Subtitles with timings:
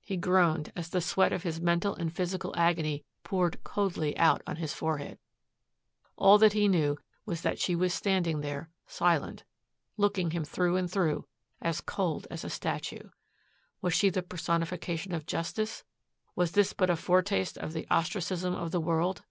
[0.00, 4.58] He groaned as the sweat of his mental and physical agony poured coldly out on
[4.58, 5.18] his forehead.
[6.14, 9.42] All that he knew was that she was standing there, silent,
[9.96, 11.26] looking him through and through,
[11.60, 13.08] as cold as a statue.
[13.82, 15.82] Was she the personification of justice?
[16.36, 19.24] Was this but a foretaste of the ostracism of the world?